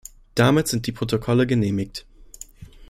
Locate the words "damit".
0.33-0.67